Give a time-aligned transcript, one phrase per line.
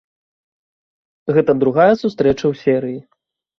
[1.37, 2.99] Гэта другая сустрэча ў серыі.